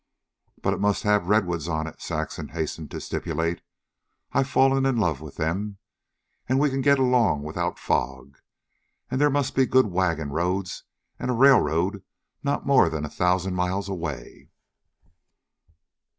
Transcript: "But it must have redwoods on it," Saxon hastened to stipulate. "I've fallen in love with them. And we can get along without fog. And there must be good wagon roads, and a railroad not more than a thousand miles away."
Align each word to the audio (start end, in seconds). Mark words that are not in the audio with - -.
"But 0.63 0.73
it 0.73 0.79
must 0.79 1.03
have 1.03 1.27
redwoods 1.27 1.67
on 1.67 1.85
it," 1.85 2.01
Saxon 2.01 2.47
hastened 2.47 2.89
to 2.89 2.99
stipulate. 2.99 3.61
"I've 4.31 4.49
fallen 4.49 4.83
in 4.83 4.97
love 4.97 5.21
with 5.21 5.35
them. 5.35 5.77
And 6.49 6.57
we 6.57 6.71
can 6.71 6.81
get 6.81 6.97
along 6.97 7.43
without 7.43 7.77
fog. 7.77 8.39
And 9.11 9.21
there 9.21 9.29
must 9.29 9.53
be 9.53 9.67
good 9.67 9.85
wagon 9.85 10.31
roads, 10.31 10.85
and 11.19 11.29
a 11.29 11.35
railroad 11.35 12.01
not 12.41 12.65
more 12.65 12.89
than 12.89 13.05
a 13.05 13.09
thousand 13.11 13.53
miles 13.53 13.87
away." 13.89 14.49